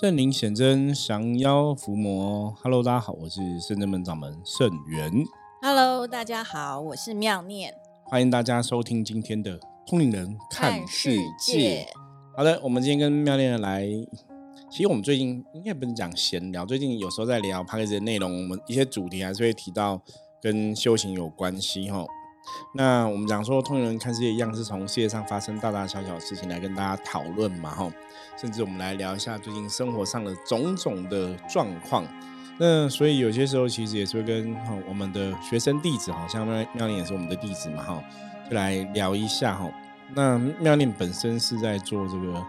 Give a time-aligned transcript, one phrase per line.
[0.00, 2.50] 圣灵显真，降妖伏魔。
[2.62, 5.12] Hello，大家好，我是圣真门掌门圣元。
[5.60, 7.74] Hello，大家好，我是妙念。
[8.04, 11.86] 欢迎大家收听今天的通灵人看世界。
[12.34, 13.86] 好的，我们今天跟妙念来，
[14.70, 20.00] 其实我们最近应该不是讲闲聊，最近有时候在聊 p a c k a g e 的内容，我们一些主题还是会提到
[20.40, 22.06] 跟修行有关系哈。
[22.72, 27.92] 那我们讲说通灵人看世界一样是从世界上发生大大小小的事情来跟大家讨论嘛哈，
[28.36, 32.04] 甚至我们来聊一下最近生活上的种种的状况。
[32.58, 38.04] 那所以有些时候其实也是会跟哈我们的学生弟子，好像妙妙念也是我们的弟子嘛哈，
[38.48, 39.70] 就来聊一下哈。
[40.14, 42.44] 那妙念本身是在做这个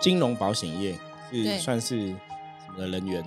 [0.00, 0.98] 金融保险业，
[1.30, 3.24] 是算是什么的人员？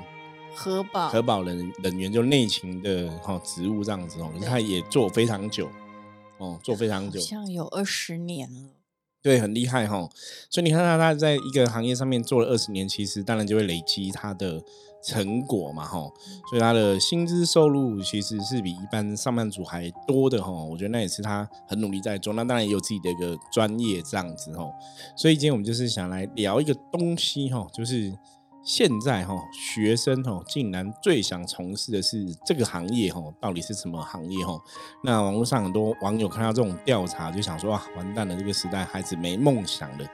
[0.56, 5.70] 核保核保人人员就内勤的哈职务这样子哦，可是他也做非常久
[6.40, 8.70] 哦，做非常好久，像有二十年了。
[9.22, 10.10] 对，很厉害哈。
[10.50, 14.64] 所以你看到他在一个行业上面做了二十年，其实当然就会累积他的
[15.04, 16.00] 成果嘛哈。
[16.50, 20.50] 所以他的薪资收入其实是比一般上班族还多的哈。
[20.50, 22.32] 我觉得那也是他很努力在做。
[22.34, 24.64] 那当然也有自己的一个专业这样子哈。
[25.18, 28.18] 所以今天我们就是想来聊一个东西哈，就是
[28.70, 34.62] 现在哈学生哈竟然最想从事的是这个行业哈，到底是什么行业哈？
[35.04, 40.06] 那网络上很多网友看到这种调查，就想说啊，完蛋了，这个时代孩子没梦想了。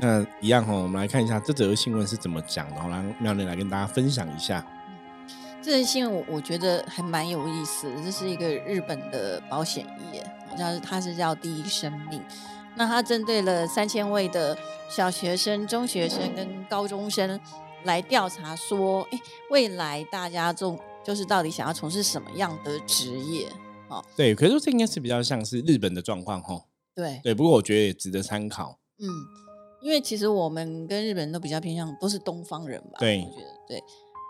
[0.00, 4.66] 那一样哈，我们来看一下这则新闻是怎么讲的，让妙丽来跟大家分享一下。
[5.60, 9.84] 这个新闻我我觉得还蛮有意思的，这是一个日本的保险
[10.14, 12.22] 业，好像是它是叫第一生命。
[12.74, 14.56] 那它针对了三千位的
[14.88, 17.38] 小学生、中学生跟高中生
[17.84, 23.48] 来调查，说，哎，未来大家中就是到底想要从事什么样的职业？
[24.14, 26.64] 对，可是这应该是比较像是日本的状况吼。
[26.94, 28.78] 对，对，不过我觉得也值得参考。
[28.98, 29.08] 嗯，
[29.80, 32.98] 因为其实我们跟日本人都比较偏向，都是东方人吧？
[32.98, 33.82] 对我觉得对。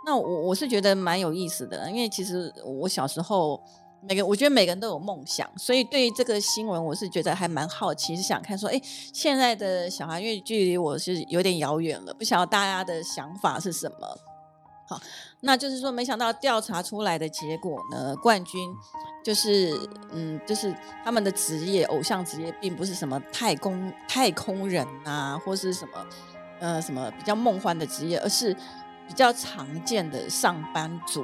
[0.07, 3.61] 那我我是觉得蛮有意思的，因为其实我小时候
[4.01, 8.81] 每个我觉得每个人都有梦想，所以对于这个新闻我是觉得还蛮好奇，是想看说，哎，
[9.13, 14.19] 现在的小孩因为距离我是有点遥远了，不晓得大家的想法是什么。
[14.87, 14.99] 好，
[15.41, 18.75] 那就是说，没想到调查出来的结果呢，冠军
[19.23, 19.79] 就是
[20.13, 26.07] 嗯，就是他们的职业，偶像职业，并不是什么太空太空人啊，或是什么
[26.61, 28.55] 呃什么比较梦幻的职业，而是
[29.07, 31.23] 比较常见的上班族，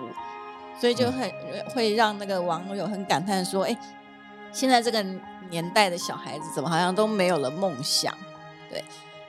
[0.80, 1.30] 所以就很
[1.74, 3.76] 会让那个网友很感叹说，哎，
[4.52, 5.04] 现在这个
[5.50, 8.16] 年代的小孩子怎么好像都没有了梦想？
[8.68, 8.82] 对。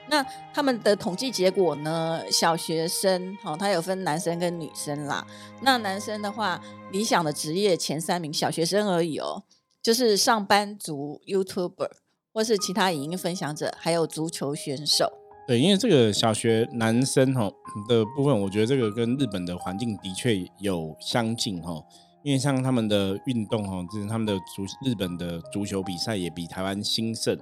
[0.08, 0.24] 那
[0.54, 2.22] 他们的统计结果呢？
[2.30, 5.26] 小学生，好、哦，他有分男生跟女生啦。
[5.62, 6.62] 那男生的话，
[6.92, 9.42] 理想的职业前三名，小学生而已哦，
[9.82, 11.90] 就是上班族、YouTuber
[12.32, 15.12] 或是其他影音分享者，还有足球选手。
[15.46, 17.48] 对，因为这个小学男生哈
[17.88, 21.80] 的部分，我觉得这个跟日本的环境的确有相近哈。
[22.24, 27.38] 因为像他们的运动哈，就是他们的足日本的足球比赛也比台湾兴盛。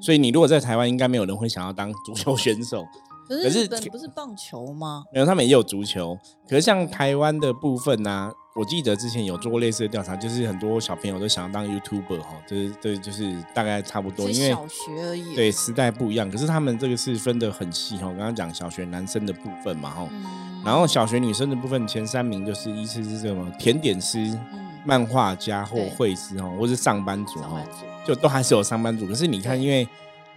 [0.00, 2.82] 所以你如果在台湾，应该没有人会想要当足球选手。
[3.28, 5.04] 可是日本不是棒球吗？
[5.12, 6.16] 没有，他们也有足球。
[6.48, 15.36] 可是像台湾的部分呢、我记得之前有做过类似的调查，就是很多小朋友都想要当 YouTuber 哈，就是这就是大概差不多，因为是小学而已。
[15.36, 16.28] 对时代不一样。
[16.28, 24.18] 可是他们这个是分的很细哈，我刚刚讲小学男生的部分嘛哈，嗯，然后小学女生的部分前三名就是依次是什么甜点师、
[24.52, 29.06] 嗯，漫画家或对绘师哈，或是上班族哈上班，族就都还是有上班族。
[29.06, 29.86] 可是你看，因为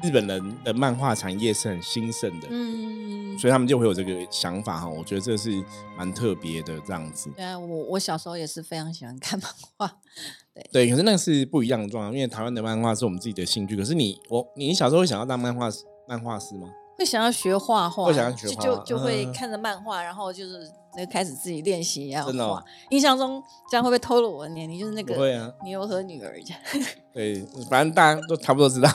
[0.04, 4.88] 日本人的漫画产业是很兴盛的，嗯，所以他们就会有这个想法哈。
[4.88, 5.64] 我觉得这是
[5.98, 7.30] 蛮特别的这样子。
[7.36, 10.00] 对啊，我我小时候也是非常喜欢看漫画。
[10.54, 13.76] 对对，可是那个是不一样的状况，因为台湾的漫画是我们自己的兴趣。
[13.76, 15.70] 可是你我你小时候会想要当漫画
[16.08, 16.68] 漫画师吗？
[17.02, 22.64] 会想要学画画，会想要学画画就就就会嗯看着漫画，然后就是那开始自己练习要真的。
[22.92, 24.80] 印象中这样会不会透露我的年龄？
[24.80, 26.62] 就是那个会啊，牛和女儿这样。
[27.12, 28.88] 对，反正大家都差不多知道，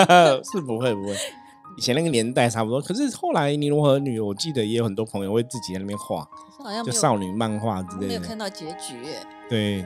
[0.52, 1.14] 是不会不会。
[1.76, 6.26] 以前那个年代差不多，可是后来尼罗河女，我记得也有很多朋友会自己在那边画，
[6.82, 8.08] 就少女漫画之没类的。
[8.08, 9.04] 没有看到结局。
[9.50, 9.84] 对，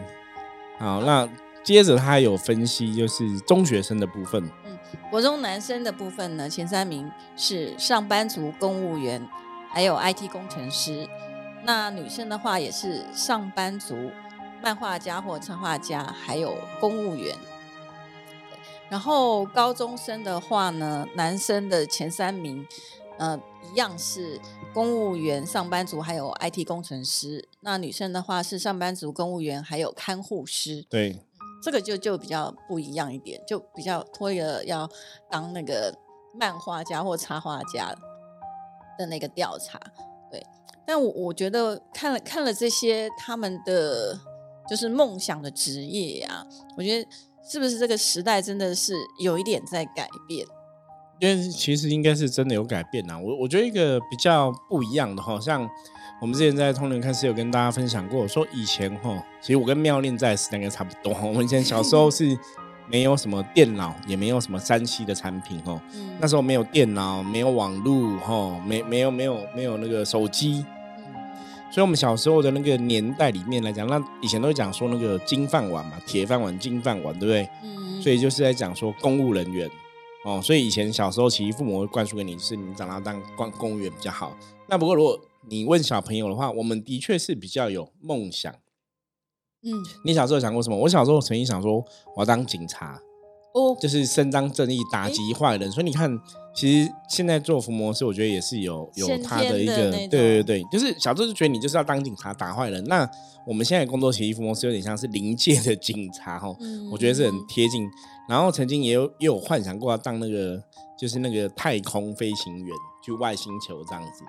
[0.79, 1.29] 好，那
[1.65, 4.49] 接着他还有分析，就是中学生的部分。
[5.11, 9.27] 国中男生的部分呢，前三名是上班族、公务员，
[9.71, 11.09] 还有 IT 工程师。
[11.65, 14.11] 那女生的话也是上班族、
[14.63, 17.37] 漫画家或插画家，还有公务员。
[18.91, 22.67] 然后高中生的话呢，男生的前三名，
[23.19, 23.41] 呃，
[23.73, 24.39] 一样是
[24.75, 27.49] 公务员、上班族，还有 IT 工程师。
[27.61, 30.85] 那女生的话是上班族、公务员，还有看护师。
[30.91, 31.19] 对，
[31.65, 34.87] 这个就就比较不一样一点，就比较脱离了要
[35.31, 35.97] 当那个
[36.39, 37.95] 漫画家或插画家
[38.99, 39.81] 的那个调查。
[40.31, 40.47] 对，
[40.87, 44.19] 但我我觉得看了看了这些他们的
[44.69, 46.47] 就是梦想的职业呀，
[46.77, 47.09] 我觉得
[47.43, 50.47] 是不是这个时代真的是有一点在改变？
[51.21, 53.19] 因为其实应该是真的有改变呐。
[53.19, 55.67] 我我觉得一个比较不一样的好，像
[56.21, 61.13] 我们之前在通联开始有跟大家分享过，说以前哈，其实我跟妙恋在时代应该差不多。
[61.23, 62.39] 我们以前小时候是
[62.89, 65.79] 没有什么电脑，也没有什么三 C 的产品哦。
[66.19, 70.65] 那时候没有电脑，没有网络哈，没没有没有没有那个手机。
[71.71, 77.49] 所以，我们小时候的那个年代里面来讲，那以前都会讲说那个金饭碗嘛，铁饭碗、金饭碗，对不对？
[77.65, 78.01] 嗯。
[78.01, 79.69] 所以就是在讲说公务人员。
[80.25, 84.35] 哦，所以以前小时候其实父母会灌输给你，是你长大当公公务员比较好。
[84.67, 88.53] 那不过如果你问小朋友的话，我们的确是比较有梦想。
[89.63, 89.73] 嗯，
[90.05, 90.77] 你小时候想过什么？
[90.77, 91.77] 我小时候曾经想说
[92.15, 93.01] 我要当警察，
[93.55, 95.71] 哦，就是伸张正义，打击坏人。
[95.71, 96.21] 所以你看，
[96.55, 102.85] 其实现在做伏魔师，我觉得也是有有他的一个，对对对，就是小时候就觉得你就是要当警察打坏人。
[102.85, 103.09] 那
[103.47, 106.55] 我们现在工作其实伏魔师有点像是临界的警察哈，
[106.93, 107.89] 我觉得是很贴近。
[108.29, 110.63] 然后曾经也有也有幻想过要当那个，
[110.99, 114.25] 就是那个太空飞行员，去外星球这样子，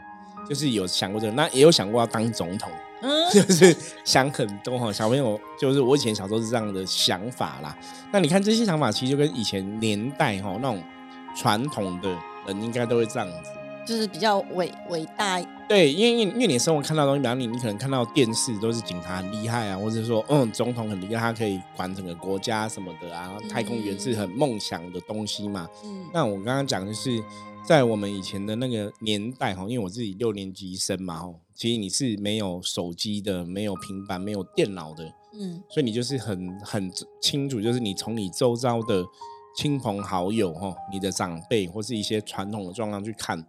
[0.48, 1.34] 就是有想过这个。
[1.34, 2.72] 那也有想过要当总统，
[3.32, 4.92] 就是想很多哈。
[4.92, 7.78] 小朋友就是我以前小时候是这样的想法啦。
[8.12, 10.82] 那你看这些想法，其实就跟以前年代哈那种
[11.36, 12.10] 传统的
[12.48, 13.50] 人应该都会这样子。
[13.86, 15.40] 就是比较伟伟大，
[15.70, 25.70] 对，因为因为你生活看到东西，比方你你可能看到电视都是警察很厉害啊，或者说嗯总统很厉害，他可以管整个国家什么的啊，太空员是很梦想的东西嘛。
[25.84, 27.24] 嗯，那我刚刚讲的是
[27.66, 35.04] 在我们以前的那个年代哈，因为我自己六年级生嘛哈，其实你是没有手机的，没有平板，没有电脑的，
[35.34, 36.92] 嗯，所以你就是很很
[37.22, 39.04] 清楚，就是你从你周遭的
[39.56, 43.46] 亲朋好友哈，你的长辈或是一些传统的状况去看。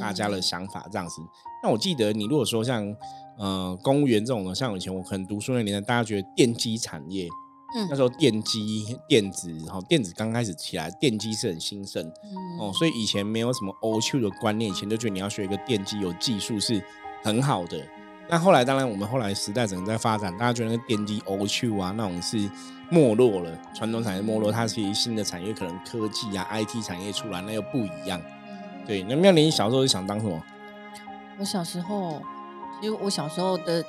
[0.00, 1.20] 大家的想法这样子，
[1.62, 2.96] 那我记得你如果说像
[3.36, 7.28] 呃公务员这种的，像以前我可能读书那年代，大家觉得电机产业，
[7.74, 16.82] 嗯，那时候电机、电子，然后电子刚开始起来，电机是很兴盛，嗯，哦，所以以前没有什么 O Q 的观念，以前就觉得你要学一个电机有技术是
[17.22, 17.78] 很好的。
[18.28, 22.50] 那后来当然我们后来时代整个在发展，大家觉得那个电机 O Q 啊那种是
[22.90, 28.20] 没落了，传统产业没落，它其实新的产业可能科技啊 I T 产业出来，那又不一样。
[28.86, 30.42] 对，那妙玲小时候是想当什么？
[31.38, 32.22] 我小时候，
[32.80, 33.84] 因为我小时候的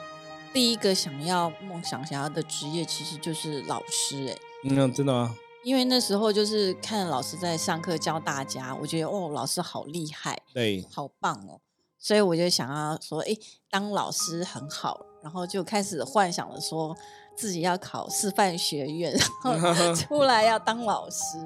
[0.57, 4.27] 第一个想要梦想想要的职业，其实就是老师。
[4.27, 5.36] 哎，嗯，真的吗？
[5.63, 11.62] 因为那时候就是看老师在上课教大家，我觉得哦，老师好厉害，对，好棒哦，
[12.00, 13.38] 所以我就想要说，哎，
[13.69, 16.98] 当老师很好，然后就开始幻想了，说
[17.36, 21.38] 自己要考师范学院，然后 出来要当老师。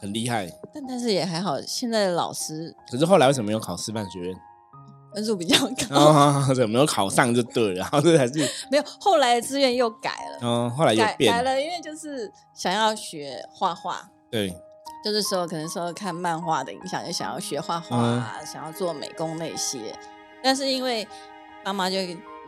[0.00, 1.60] 很厉害，但但是也还好。
[1.60, 4.34] 现在的老师，可是后来为什么没有考师范学院？
[5.14, 5.56] 分数比较
[5.88, 7.74] 高，对，没有考上就对了。
[7.74, 8.34] 然后这还是
[8.70, 10.38] 没有，后来的志愿又改了。
[10.42, 14.08] 嗯，后来又改了，因为就是想要学画画。
[14.30, 14.52] 对，
[15.04, 17.96] 就是说可能说看漫画的影响，就想要学画画，
[18.44, 19.96] 想要做美工那些。
[20.42, 21.06] 但是因为
[21.64, 21.96] 妈妈就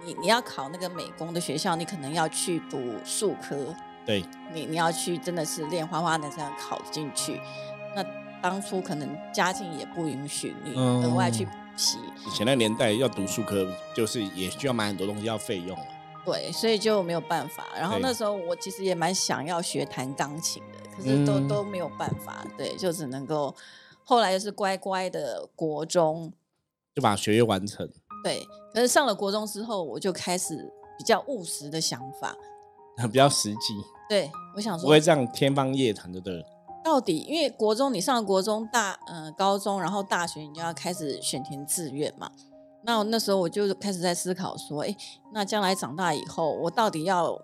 [0.04, 3.56] 你你要考那个美工的学校，你可能要去读数科。
[4.04, 7.40] 对你，你要去真的是练画画的这样考进去，
[7.94, 8.04] 那
[8.40, 11.98] 当初可能家境也不允许你额外去补习。
[12.26, 15.76] 以前那年代要读书科，就是也需要买很多东西，要费用。
[16.24, 17.66] 对，所以就没有办法。
[17.76, 22.44] 然后那时候我其实也蛮想要学弹钢琴的，可是都都没有办法。
[22.58, 23.54] 对，就只能够
[24.02, 26.32] 后来就是乖乖的国中
[26.94, 27.88] 就把学业完成。
[28.24, 30.56] 对，可是上了国中之后，我就开始
[30.98, 32.36] 比较务实的想法，
[33.06, 33.74] 比较实际。
[34.08, 36.44] 对，我想说不会这样天方夜谭的，对。
[36.86, 42.30] 到底因为国中你上了国中大，呃，高中，然后大学你就要开始选填志愿嘛。
[42.82, 44.96] 那那时候我就开始在思考说，哎，
[45.32, 47.36] 那将来长大以后，我到底要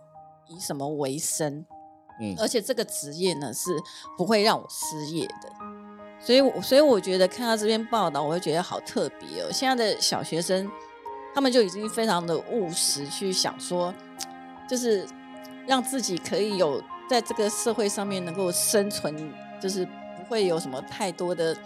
[0.46, 1.66] 以什么为生？
[2.20, 3.76] 嗯，而且这个职业呢是
[4.16, 5.50] 不会让我失业的。
[6.20, 9.50] 所以，所以我觉得看到这篇报道，我会觉得好特别哦。
[9.52, 10.70] 现在的小学生
[11.34, 13.92] 他们就已经非常的务实，去想说，
[14.70, 15.04] 就是。
[15.64, 19.14] 让自己可以有在这个社会上面能够生存，
[19.60, 19.84] 就是
[20.16, 21.56] 不会有什么太多的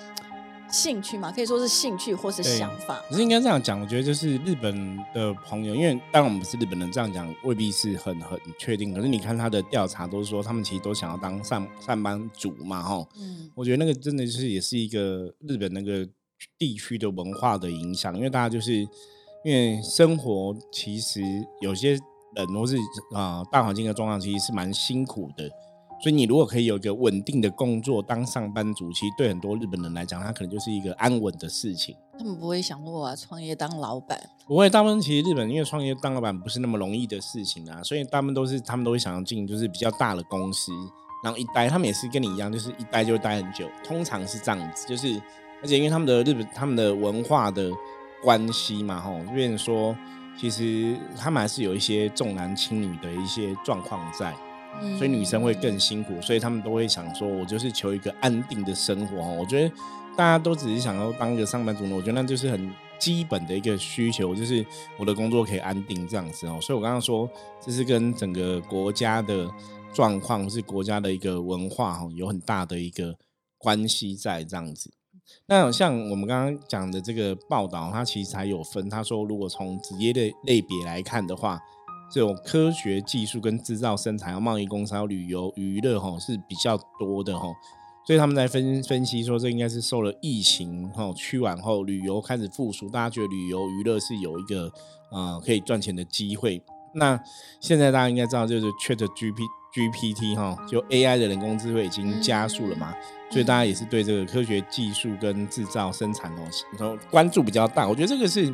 [0.68, 3.00] 兴趣嘛，可以说是兴趣或是想法。
[3.08, 8.92] 可是应该这样讲，我觉得就是日本的朋友，因为当然我们不是日本人，这样讲未必是很很确定。
[8.92, 13.06] 可是你看他的调查都是说，他们其实都想要当上上班族嘛，哈。
[13.16, 16.08] 嗯，我觉得那个真的就是也是一个日本那个
[16.58, 18.72] 地区的文化的影响，因为大家就是
[19.44, 21.22] 因为生活其实
[21.60, 21.96] 有些。
[22.36, 22.76] 人或是
[23.14, 25.48] 啊，大环境的状况其实是蛮辛苦的，
[26.02, 31.96] 所以你如果可以有一个稳定的工作当上班族，其实对很多日本人来讲，他可能就是一个安稳的事情。
[32.18, 34.18] 他们不会想说我要创业当老板。
[34.46, 40.72] 不会，大部分其实日本因为创业当老板不是那么容易的事情啊，所以他们都是他们都会想要进就是比较大的公司，
[41.22, 45.20] 然后一待他们也是跟你一样，就是一待就待很久，通常是这样子，就是
[45.62, 47.70] 而且因为他们的日本他们的文化的
[48.22, 49.94] 关系嘛，吼，就变成说
[50.38, 54.34] 其实他们还是有一些重男轻女的一些状况在。
[54.98, 59.16] 所以女生会更辛苦，所以他们都会想说，我就是求一个安定的生活。
[59.16, 59.74] 我觉得
[60.14, 64.62] 大家都只是想要当一个上班族呢，我觉得那就是很基本的一个需求，就是
[64.98, 66.58] 我的工作可以安定这样子哦。
[66.60, 67.26] 所以我刚刚说，
[67.58, 69.50] 这是跟整个国家的
[69.94, 73.16] 状况，是国家的一个文化哈，有很大的一个
[73.56, 74.92] 关系在这样子。
[75.47, 81.61] 那像我们刚刚讲的这个报道，它其实还有分，他说如果从职业类类别来看的话。
[82.09, 87.49] 这种科学技术跟制造生产、要贸易、工商、旅游、娱乐，哈是比较多的哈，
[88.06, 94.73] 所以他们在分分析说，这应该是受了疫情哈趋缓后，旅游开始复苏，大家觉得旅游娱乐是有一个
[95.11, 96.62] 呃可以赚钱的机会。
[96.95, 97.21] 那
[97.61, 99.42] 现在大家应该知道，就是 Chat G P
[99.76, 102.95] G P T 哈，就 A I 的人工智慧已经加速了嘛，
[103.30, 107.87] 所以大家也是对这个科学技术跟制造生产东西，然后关注比较大。
[107.87, 108.50] 我觉得这个是。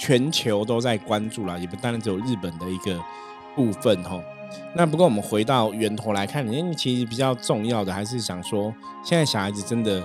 [0.00, 2.96] 全球都在关注了，也不单单只有日本的一个
[3.56, 4.16] 部分哈。
[4.72, 10.00] 那不过我们回到源头来看，因为其实比较重要的还是想说，现在小孩子真的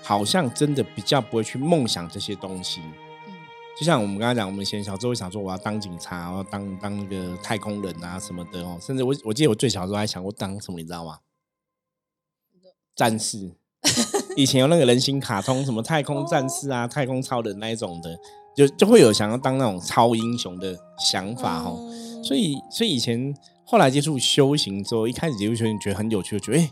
[0.00, 2.80] 好像真的比较不会去梦想这些东西。
[3.76, 8.78] 嗯，就像我们刚才讲，我们以前小时候会想说，我要当警察，我要当当那个太空人啊什么的哦。
[8.80, 11.18] 甚至我我记得我最小的时候还想过当什么，你知道吗？
[12.94, 13.52] 战士。
[14.36, 18.18] 以前有那个人形卡通，什么太空战士啊、太空超人那一种的。
[18.56, 21.78] 就就会有想要当那种超英雄的想法哦，
[22.24, 26.70] 所以所以以前后来接触修行之后，一开始接触修行觉得很有趣，觉得哎，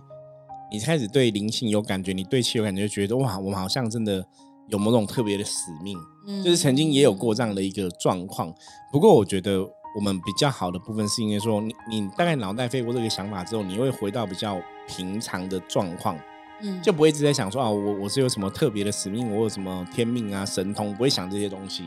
[0.73, 4.27] 你开始对灵性有感觉，你对气有感觉，觉得哇，我们好像真的
[4.69, 5.99] 有某种特别的使命，
[6.43, 8.53] 就是曾经也有过这样的一个状况。
[8.91, 9.61] 不过我觉得
[9.97, 16.19] 我们比较好的部分是因为说，你你大概脑袋飞过这个想法之后，你会回到比较平常的状况。
[16.63, 21.85] 嗯就不会一直在想说啊，我我是有什么特别的使命，我有什么天命啊、神通，不会想这些东西。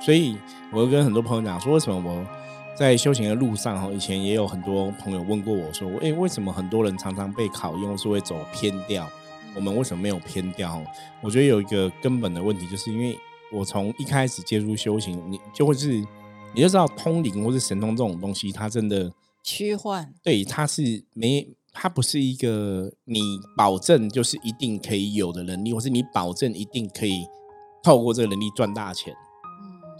[0.00, 0.36] 所以，
[0.72, 2.26] 我跟很多朋友讲说，为什么我
[2.76, 9.08] 在修行的路上哈，以前也有很多朋友问过我说，哎，为什么很多人常常被考验，或是会走偏掉？
[9.54, 10.82] 我们为什么没有偏掉？
[11.20, 13.16] 我觉得有一个根本的问题，就是因为
[13.52, 15.88] 我从一开始接触修行，你就会是
[16.54, 19.12] 你就知道通灵或是神通这种东西，它真的
[19.42, 21.48] 虚幻，对，它是没。
[21.80, 23.20] 它不是一个你
[23.56, 27.24] 保证就是一定可以有的能力，或是你保证一定可以
[27.84, 29.14] 透过这个能力赚大钱，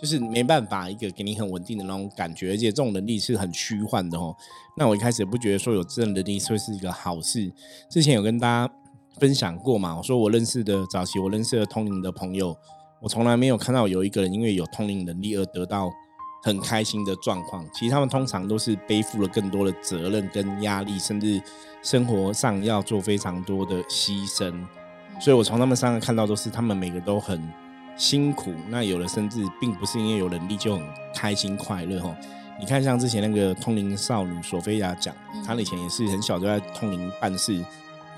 [0.01, 4.35] 就是没办法一个给你很稳定的那种感觉，而且这种能力是很虚幻的哦。
[4.77, 7.53] 那我一开始也不觉得说有这种能力会是一个好事。
[7.89, 8.75] 之前有跟大家
[9.21, 12.57] 分享过嘛，我说我认识的早期我认识的通灵的朋友，
[13.01, 15.91] 我从来没有看到有一个人因为有通灵能力而得到。
[16.41, 21.43] 很开心的状况，其实他们通常都是背负了更多的责任跟压力，甚至
[21.83, 24.55] 生活上要做非常多的牺牲。
[25.21, 27.43] 所以我从他们身上看到，都是他们每个都很
[27.97, 28.55] 辛苦。
[28.69, 32.17] 那有的甚至并不是因为有能力就很开心快乐哦。
[32.61, 35.13] 你看，像之前那个通灵少女索菲亚讲，
[35.45, 37.61] 她以前也是很小就在通灵办事，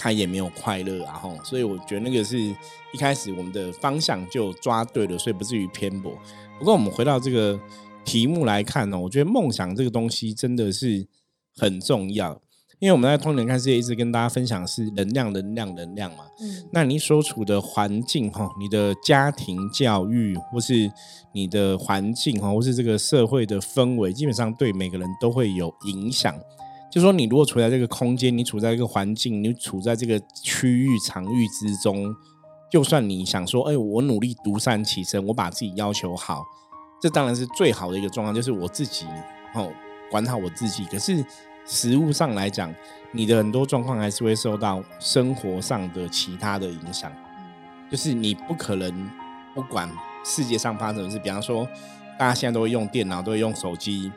[0.00, 1.30] 她也没有快乐啊哈。
[1.44, 6.10] 所以我觉得那个是一开始我们的方向就抓对了，所以不至于偏颇。
[6.58, 7.60] 不过我们回到这个。
[8.02, 11.06] 题目来看呢，我觉得梦想这个东西真的是
[11.54, 12.32] 很重要，
[12.80, 16.24] 因为我们在通灵看世界一直跟大家分享是能量、能量、能量嘛。
[16.40, 20.90] 嗯，那你所处的环境哈，你的家庭教育，或是
[21.34, 26.34] 你的环境哈，或是这个社会的氛围，基本上对每个人都会有影响。
[26.90, 32.14] 就说你如果处在这个空间，你处在一个环境，你处在这个区域场域之中，
[32.68, 36.42] 就算你想说，哎，我努力独善其身，我把自己要求好。
[37.00, 39.06] 这当然是最好的一个状况，就是我自己
[39.54, 39.70] 哦
[40.10, 40.84] 管好我自己。
[40.86, 41.24] 可是
[41.64, 42.74] 实物上来讲，
[43.12, 47.10] 你的很多状况还是会受到生活上的其他的影响。
[47.88, 49.10] 就是你不可能
[49.54, 49.88] 不管
[50.24, 51.66] 世界上发生的事，比方说
[52.18, 54.10] 大家现在都会用电脑，都会用手机。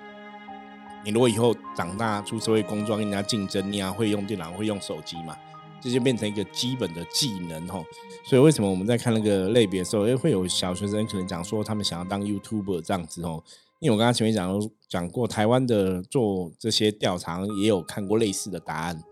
[1.03, 5.35] 你如果以后长大出社会工作，跟人家竞争，你要会用电脑，会用手机嘛？
[5.81, 7.83] 这就变成一个基本的技能吼，
[8.25, 13.43] 所以为什么我们在看那个类别的时候，诶，会有小学生可能讲说他们想要当 YouTuber 这样子哦？
[13.79, 19.03] 因为我刚刚前面讲讲过，台湾的做这些调查也有看过类似的答案，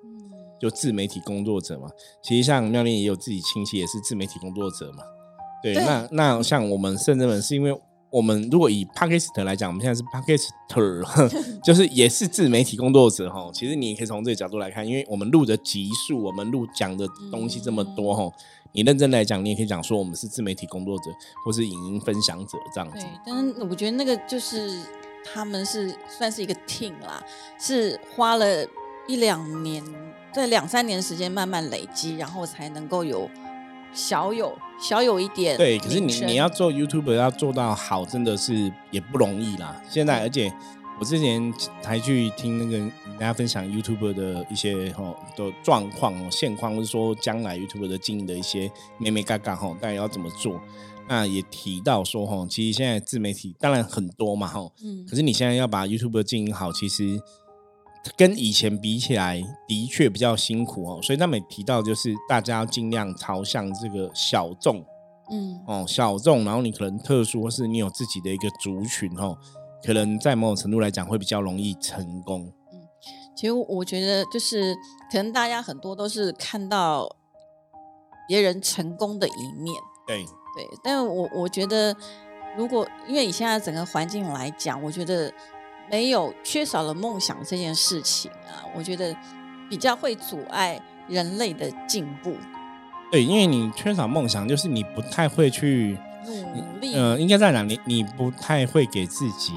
[0.61, 1.89] 就自媒体工作者嘛。
[2.23, 5.03] 其实像妙玲也有自己亲戚也是自媒体工作者嘛。
[5.61, 7.77] 对，那那像我们甚至们是因为
[8.11, 11.31] 我们如果以 Podcast 来讲，我们现在是 Podcaster，
[11.63, 13.49] 就是也是自媒体工作者哈。
[13.55, 18.29] 其实你也可以从这个角度来看，因为我们录的集数，我们录讲的东西这么多哈。
[18.73, 21.05] 你认真来讲，你也可以讲说我们是自媒体工作者，
[21.45, 22.97] 或是影音分享者这样子。
[22.99, 24.81] 对，但是我觉得那个就是
[25.33, 27.23] 他们是算是一个 team 啦，
[27.57, 28.65] 是花了
[29.07, 29.81] 一两年，
[30.33, 33.29] 在两三年时间慢慢累积，然后才能够有
[33.93, 35.57] 小有小有一点。
[35.57, 39.81] 对，可是你你要做 YouTube 要做到好，真的是也不容易啦。
[39.89, 40.51] 现在而且。
[40.99, 41.51] 我之前
[41.83, 50.61] 还去听那个大家分享 YouTube 的一些吼的状况哦现况，或者说将来 YouTube 的经营的一些咩咩嘎嘎吼，大家要怎么做？
[51.09, 57.19] 那也提到说吼，其实现在自媒体当然很多嘛吼，嗯，可是你现在要把 YouTube 经营好，其实
[58.17, 60.99] 跟以前比起来的确比较辛苦哦。
[61.01, 64.83] 所以他们提到就是大家要尽量朝向这个小众，
[65.31, 69.37] 嗯哦小众，然后你可能特殊或是你有自己的一个族群哦。
[69.83, 72.41] 可能在某种程度来讲会比较容易成功。
[72.71, 72.79] 嗯，
[73.35, 74.75] 其实我觉得就是
[75.11, 77.09] 可能大家很多都是看到
[78.27, 79.75] 别人成功的一面。
[80.05, 80.23] 对
[80.55, 81.95] 对，但我我觉得
[82.55, 85.33] 如果因为以现在整个环境来讲，我觉得
[85.91, 89.15] 没有缺少了梦想这件事情啊，我觉得
[89.69, 92.35] 比较会阻碍人类的进步。
[93.11, 95.97] 对，因为你缺少梦想，就是你不太会去。
[96.23, 97.63] 努力，嗯，应该在哪？
[97.63, 99.53] 里你不太会给自己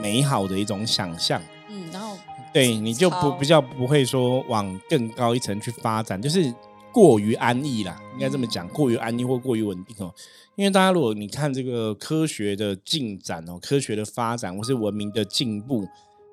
[0.00, 2.16] 美好的一种想象，嗯，然后
[2.52, 6.54] 对，你就不比较不会说往更高一层去发展，就是
[6.92, 10.12] 过于安逸啦，应该这么讲，过于安逸或过于稳定哦。
[10.56, 15.86] 因为大家如果你看这个科学的进展哦，科学的发展或是文明的进步，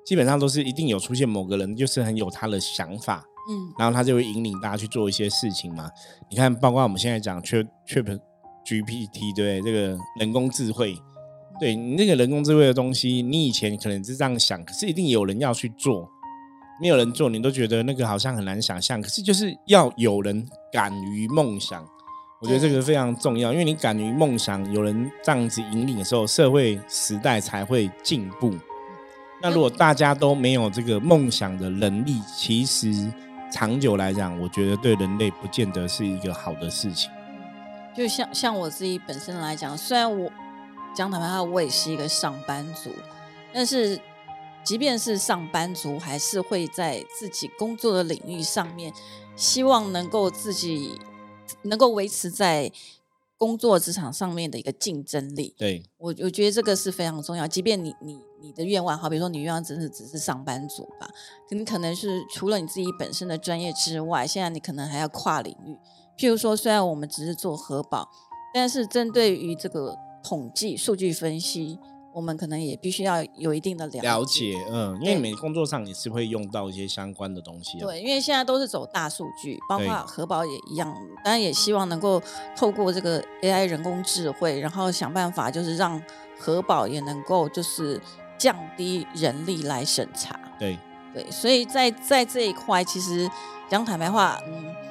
[0.04, 5.90] 基本上都是一定有出现某个人，就是很有他的想法，嗯，然后他就会引领大家去做一些事情嘛。
[6.30, 10.94] 你看，包括我们现在讲缺缺 GPT 对这个人工智慧，
[11.58, 16.06] 对你那个人工智慧的东西，你以前可能是这样想，可是一定有人要去做，
[16.80, 19.00] 没有人做，你都觉得那个好像很难想象。
[19.00, 21.86] 可是就是要有人敢于梦想，
[22.40, 28.54] 我觉得这个非常重要，因为你敢于梦想，有人这样子引领的时候，社会时代才会进步。
[29.42, 33.10] 那如果大家都没有这个梦想的能力，其实
[33.50, 37.10] 长久来讲，我觉得对人类不见得是一个好的事情。
[37.96, 40.30] 就像像我自己本身来讲，虽然我
[40.94, 42.90] 讲坦白话，我也是一个上班族，
[43.52, 43.98] 但是
[44.62, 48.92] 即便是上班族，还是会在自己工作的领域上面，
[49.34, 51.00] 希望能够自己
[51.62, 52.70] 能够维持在
[53.36, 55.54] 工作职场上面的一个竞争力。
[55.56, 57.48] 对我，我觉得这个是非常重要。
[57.48, 61.08] 即便你你你的愿望，好比如说你愿望只是只是上班族吧，
[61.50, 65.76] 你可能是除了你自己本身的专业之外，现在你可能还要跨领域。
[66.18, 68.10] 譬如说，虽然我们只是做核保，
[68.52, 71.78] 但是针对于这个统计、数据分析，
[72.12, 74.54] 我们可能也必须要有一定的了解。
[74.70, 77.78] 嗯，因为你们工作上也是会用到一些相关的东西。
[77.78, 80.92] 对，因为现在都是走大数据，包括核保也一样。
[81.24, 82.20] 当然，也希望能够
[82.56, 86.02] 透过这个 AI 人工智慧，然后想办法，就是让
[86.38, 88.00] 核保也能够就是
[88.38, 90.38] 降低人力来审查。
[90.58, 90.78] 对
[91.14, 93.30] 对，所以在在这一块，其实
[93.68, 94.89] 讲坦白话，嗯。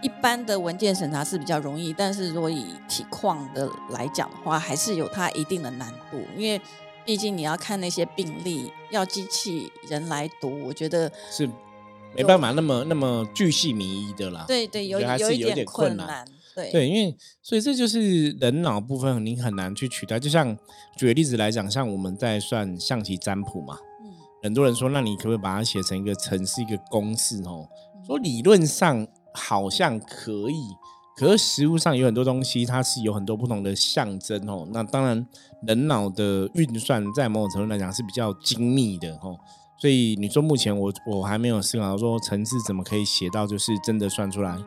[0.00, 6.60] 一般的文件审查是比较容易，但是如果以体况的来讲的话，还是有它一定的难度，因为
[7.04, 11.48] 毕竟你要看那些病例，要机器人来读，我觉得是
[12.14, 14.44] 没办法那么那么巨细靡遗的啦。
[14.46, 16.24] 对对，有有一点困难。
[16.54, 20.20] 对对，因为所以这就是人脑部分，你很难去取代。
[20.20, 20.56] 就像
[20.96, 24.12] 举个例子来讲，像我们在算象棋占卜嘛，嗯，
[24.44, 27.68] 很多人说，那你可不可以把它写成一个程式、一个公式哦？
[28.06, 29.04] 说理论上。
[29.38, 30.68] 好像可以，
[31.16, 34.66] 可是实物上有很多东西，它是有很多不同的象征哦。
[34.72, 35.26] 那当然，
[35.66, 39.38] 人脑的运算在某种程度来讲是比较精密的哦。
[39.80, 44.58] 所以你说目前我我还没有思考说程式怎么可以写到就是真的算出来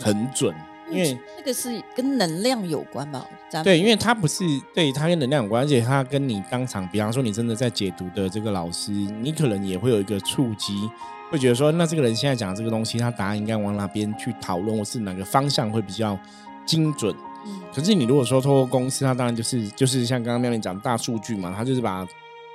[0.00, 0.54] 很准，
[0.90, 3.26] 因为那个是跟能量有关吧？
[3.62, 4.42] 对，因为它不是
[4.74, 10.88] 对它跟能量有关，而且它跟你当场，比方说你真的在解读的这个老师，你可能也会有一个触及。
[11.34, 16.16] 会觉得说，那这个人现在讲这个东西，他答案应该往哪边去讨论，或是哪个方向会比较
[16.64, 17.12] 精准？
[17.44, 22.06] 嗯，可是你如果说透过公司，他当然就是就是像刚刚妙玲讲大数据嘛，他就是把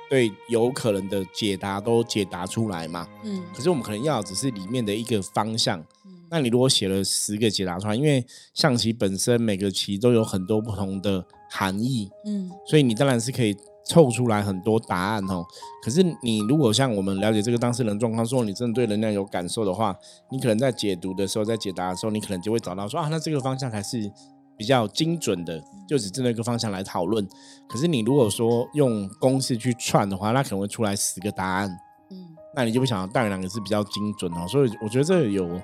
[0.08, 3.06] 对有可能的解答都解答出来嘛。
[3.22, 5.78] 嗯，可是我们可能要只是里面的一个方向。
[6.06, 12.10] 嗯，那你如果写了十个解答出来，因为象棋本身每个棋都有很多不同的含义。
[12.24, 13.54] 嗯，所以你当然是可以。
[13.90, 15.44] 凑出来很多答案哦，
[15.82, 19.92] 可是你如果像我们了解这个当事人状况，说你真的对能量有感受的话，
[20.30, 24.08] 你可能在解读的时候，在解答的时候，你可能就会找到说啊，那这个方向才是
[24.56, 27.26] 比较精准的，就只针对一个方向来讨论。
[27.68, 31.68] 可是你如果说用公式去串的话，那可能会出来十个答案。
[32.10, 34.46] 嗯，那你就不想到，当然两个是比较精准哦。
[34.46, 35.60] 所以我觉得这有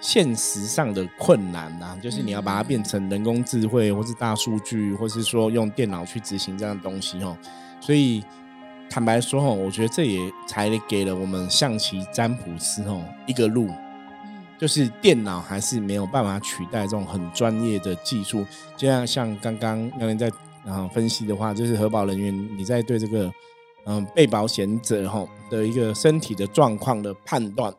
[0.00, 7.36] 现实上的困难呐，就是你要把它变成人工智慧，或是大数据，或是说用电脑去执行这样的东西哦。
[7.80, 8.22] 所以
[8.88, 13.68] 坦白说哦，我觉得这也才给了我们象棋占卜师哦一个路。
[14.58, 18.44] 就是电脑还是没有办法取代这种很专业的技术，
[18.76, 20.28] 就像像刚刚那人在
[20.66, 23.32] 啊分析的话，就是核保人员你在对这个
[23.86, 27.72] 嗯被保险者哈的一个身体的状况的判断，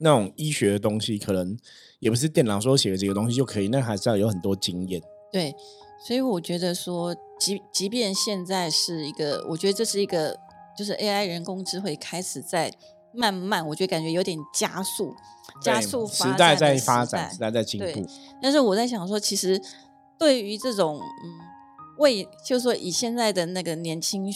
[0.00, 1.56] 那种医学的东西可能
[2.00, 5.00] 也不是电脑说写的这个东西就可以，那还是要有很多经验。
[5.32, 5.54] 对，
[6.06, 10.36] 所以我觉得说，即即便现在是一个，我觉得这是一个，
[10.76, 12.72] 就是 AI 人工智慧开始在。
[13.12, 15.12] 慢慢，我觉得感觉有点加速，
[15.60, 18.06] 加速时代在发展，时代在进步。
[18.40, 19.60] 但是我在想说，其实
[20.16, 21.34] 对于这种嗯，
[21.98, 24.32] 为就是说以现在的那个年轻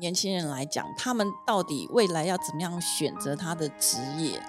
[0.00, 4.40] 年轻人来讲，他们到底未来要怎么样选择他的职业？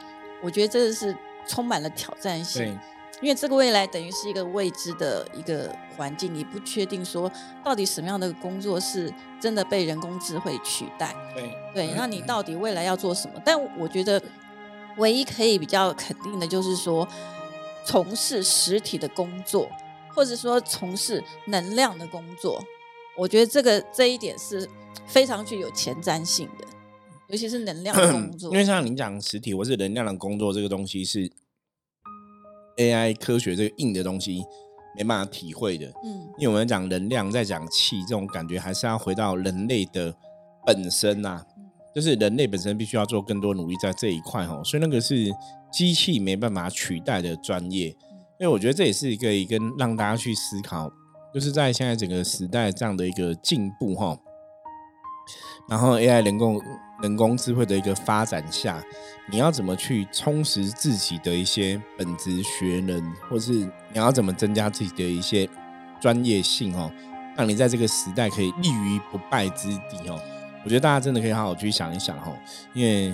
[0.45, 1.15] 我觉得这个是
[1.47, 2.79] 充满了挑战性。
[3.21, 7.31] 因为这个未来等于是一个未知的一个环境，你不确定说
[7.63, 11.15] 到底什么样的工作是真的被人工智慧取代。
[11.33, 13.41] 对对，那你到底未来要做什么？
[13.45, 14.21] 但我觉得
[14.97, 17.07] 唯一可以比较肯定的就是说，
[17.85, 19.69] 从事实体的工作，
[20.13, 22.61] 或者说从事能量的工作，
[23.15, 24.69] 我觉得这个这一点是
[25.07, 26.67] 非常具有前瞻性的，
[27.29, 28.49] 尤其是能量的工作。
[28.53, 31.31] 因为像您讲实体或是能量的工作，这个东西是。
[32.77, 34.43] AI 科学这个硬的东西
[34.97, 40.13] 没办法体会的，嗯，因为我们讲能量，在讲气这种感觉，还是要回到人类的
[40.65, 41.41] 本身呐，
[41.95, 45.15] 就是人类本身必须要做更多努力在这一块哈，所以那个是
[45.71, 47.95] 机器没办法取代的专业，因
[48.41, 50.91] 为我觉得这也是一个一个让大家去思考，
[51.33, 54.19] 就是在现在整个时代这样的一个进步哈。
[55.69, 56.61] 然后 AI 人工
[57.01, 58.83] 人工智慧的一个发展下，
[59.29, 65.49] 你要怎么去充实自己的一些本职学能，或是你要怎么增加自己的一些
[65.99, 66.91] 专业性哦，
[67.37, 70.19] 让你在这个时代可以立于不败之地哦。
[70.63, 72.35] 我觉得大家真的可以好好去想一想哦，
[72.73, 73.13] 因为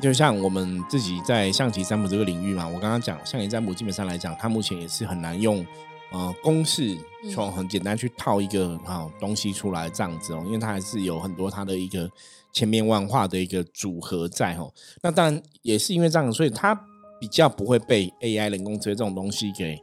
[0.00, 5.64] 就像我们自己在象棋占卜这个领域嘛，我刚刚讲象棋占卜基本上来讲，它目前也是很难用。
[6.10, 6.94] 呃，公式
[7.32, 12.10] 从很简单去套一个啊东西出来这样子哦，因为它还是有很多它的一个
[12.52, 14.72] 千变万化的一个组合在哦。
[15.02, 16.74] 那当然也是因为这样，所以它
[17.20, 19.78] 比较不会被 AI 人工智能这种东西给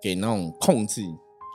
[0.00, 1.02] 给那种控制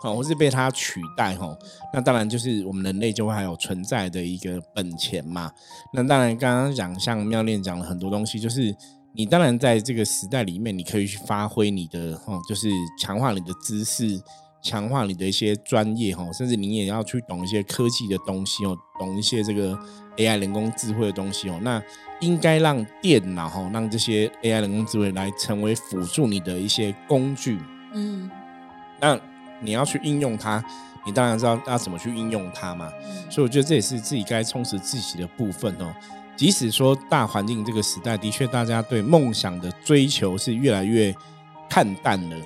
[0.03, 1.57] 哦，或是被它取代哦。
[1.93, 5.51] 那当然就是我们人类就会还有存在的一个本钱嘛。
[5.93, 8.75] 那当然刚刚讲像妙恋讲了很多东西，就是。
[9.13, 14.21] 你当然在这个时代里面，你可以去发挥你的哦，就是强化你的知识，
[14.61, 19.75] 强化你的一些专业哈，甚至你也要去懂一些科技的东西哦，懂一些这个
[20.17, 21.59] AI 人工智慧的东西哦。
[21.61, 21.81] 那
[22.19, 27.59] 应该让电脑哈，让这些 AI 人工智慧来成为辅助你的一些工具。
[27.93, 28.29] 嗯，
[28.99, 29.19] 那
[29.61, 30.63] 你要去应用它，
[31.05, 32.91] 你当然知道要怎么去应用它嘛。
[33.29, 35.93] 所以我觉得这也是自己该充实自己的部分哦。
[36.35, 41.15] 即使说大环境这个时代的确，大家对梦想的追求是越来越
[41.67, 42.37] 看淡了。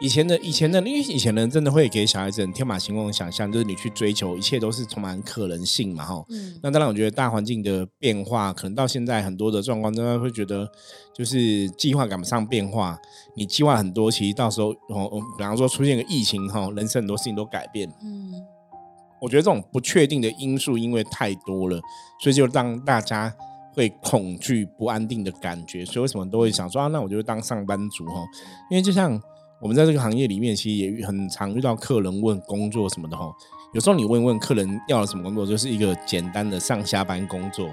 [0.00, 6.24] 以前的以前的，因为以前人真的会给小孩子很天马行空的想象，就是你去追求一切都是充满可能性嘛，哈。
[6.30, 6.58] 嗯。
[6.62, 10.66] 那当然，我觉得大环境的变化，可能到现在很多的状况，真的会觉得
[11.14, 12.98] 就是计划赶不上变化。
[13.36, 17.86] 你计划很多，其实到时候哦，比方说出现个疫情，哈，人生很多事情都改变。
[18.02, 18.32] 嗯。
[19.20, 21.78] 我觉得这种不确定的因素因为太多了，
[22.22, 23.30] 所以就让大家
[23.74, 25.84] 会恐惧、不安定的感觉。
[25.84, 28.24] 所以为什么都会想说啊，那我就当上班族哈？
[28.70, 29.20] 因为就像
[29.60, 33.32] 我们在这个行业里面，其实也很常遇到客人问工作什么的哈。
[33.72, 37.68] 有时候你问问客人要了什么工作，就是一个简单的上下班工作。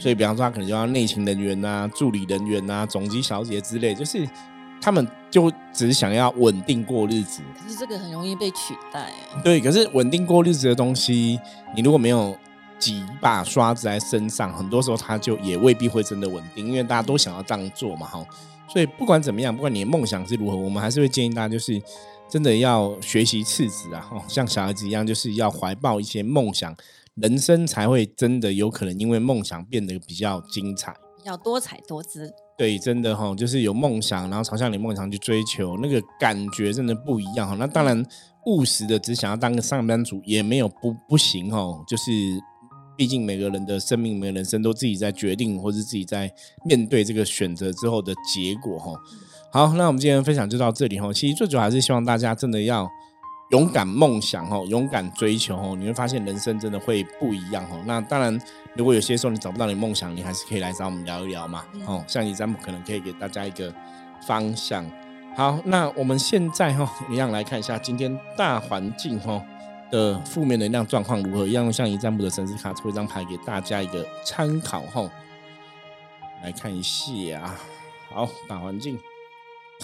[0.00, 4.28] 所以比方说他可能就要内勤人员呐、助理人员呐、总机小姐之类，就是。
[4.80, 9.10] 他们就只想要稳定过日子，可是这个很容易被取代。
[9.42, 11.36] 对，可是稳定过日子的东西，
[11.74, 12.32] 你如果没有
[12.78, 18.24] 几把刷子在身上，很多时候它就也未必会真的稳定，因为大家都想要这样做嘛，哈。
[18.68, 21.80] 所以不管怎么样，不管你的梦想是如何，我们还是会建议大家，就是
[22.28, 26.76] 真的要学习赤子啊，像小孩子一样，就是要怀抱一些梦想，
[27.14, 32.32] 人生才会真的有可能因为梦想变得比较精彩，比较多彩多姿。
[32.58, 37.54] 对，真的哈，就是有梦想，然后朝向你梦想去追求，那个感觉真的不一样哈。
[37.56, 38.04] 那当然，
[38.46, 41.84] 务实的只想要当个上班族也没有不不行哦。
[41.86, 42.10] 就是，
[42.98, 46.28] 毕竟每个人的生命、每个人生都自己在决定，或是自己在
[46.64, 48.92] 面对这个选择之后的结果哈。
[49.52, 51.12] 好，那我们今天分享就到这里哈。
[51.12, 52.88] 其实最主要还是希望大家真的要
[53.52, 57.80] 勇敢梦想哈，勇敢追求哈，你会发现人生真的会不一样哈。
[57.86, 58.36] 那当然，
[58.74, 61.64] 如果有些时候你找不到你梦想，你还是可以来找我们聊一聊嘛。
[61.86, 63.72] 哦，像你占卜可能可以给大家一个
[64.26, 64.84] 方向。
[65.36, 69.40] 好，那我们现在哈一样来看一下今天大环境哈
[69.90, 75.10] 的负面能量状况如何，一样像一占卜的神之卡抽一张牌给大家一个参考哈。
[76.42, 77.58] 来看一下啊，
[78.10, 78.98] 好，大环境，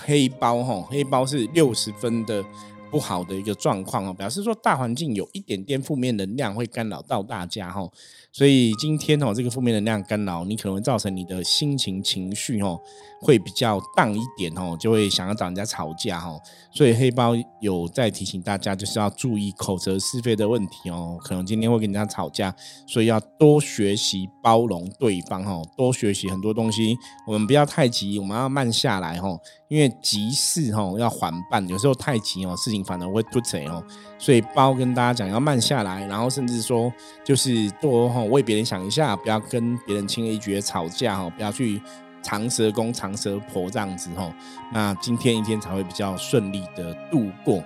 [0.01, 2.45] 黑包哈，黑包是六十分的
[2.91, 7.89] 不好的一个状况哦，表示说大环境有一点点负面能量会干扰到大家哈。
[8.37, 12.77] 所以今天哦，这个负面能量干扰你，可能会造成你的心情情绪哦，
[13.21, 16.37] 会比较荡一点哦，就会想要找人家吵架哈。
[16.73, 21.17] 所以黑包有在提醒大家，就是要注意口舌是非的问题哦。
[21.23, 22.53] 可能今天会跟人家吵架，
[22.89, 26.97] 所以要多学习包容对方哦，多学习很多东西。
[27.29, 29.39] 我们不要太急，我们要慢下来哦。
[29.69, 33.81] 因为急事哦要缓办，有时候太急哦，事情反而会突贼哦。
[34.25, 36.91] 所以包跟大家讲要慢下来，然后甚至说
[37.23, 41.79] 就是多哈为别人想一下，不要跟别人轻而易举的吵架哈，不要去
[42.23, 44.35] 长舌公长舌婆这样子哈。
[44.73, 47.63] 那今天一天才会比较顺利的度过。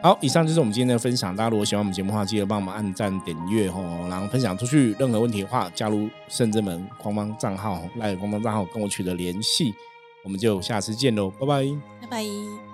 [0.00, 1.34] 好，以上就是我们今天的分享。
[1.34, 4.94] 大家如果喜欢我们节目的话，记得帮我们按赞、点阅哈，然后分享出去。
[5.00, 9.74] 任何问题的话，加入圣之门官方账号、赖官方账号跟我取得联系。
[10.22, 11.64] 我们就下次见喽，拜拜，
[12.02, 12.65] 拜拜。